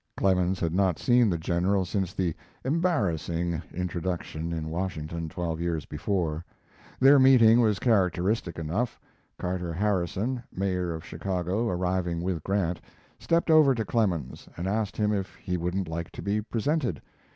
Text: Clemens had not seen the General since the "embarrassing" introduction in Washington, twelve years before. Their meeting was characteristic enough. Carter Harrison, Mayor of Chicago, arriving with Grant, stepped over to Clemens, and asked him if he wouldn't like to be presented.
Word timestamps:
Clemens 0.17 0.59
had 0.59 0.73
not 0.73 0.97
seen 0.97 1.29
the 1.29 1.37
General 1.37 1.85
since 1.85 2.11
the 2.11 2.33
"embarrassing" 2.65 3.61
introduction 3.71 4.51
in 4.51 4.71
Washington, 4.71 5.29
twelve 5.29 5.61
years 5.61 5.85
before. 5.85 6.43
Their 6.99 7.19
meeting 7.19 7.59
was 7.61 7.77
characteristic 7.77 8.57
enough. 8.57 8.99
Carter 9.37 9.71
Harrison, 9.73 10.41
Mayor 10.51 10.91
of 10.95 11.05
Chicago, 11.05 11.69
arriving 11.69 12.23
with 12.23 12.43
Grant, 12.43 12.81
stepped 13.19 13.51
over 13.51 13.75
to 13.75 13.85
Clemens, 13.85 14.49
and 14.57 14.65
asked 14.67 14.97
him 14.97 15.11
if 15.13 15.35
he 15.35 15.55
wouldn't 15.55 15.87
like 15.87 16.09
to 16.13 16.23
be 16.23 16.41
presented. 16.41 16.99